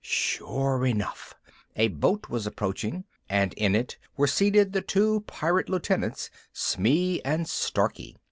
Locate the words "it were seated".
3.75-4.73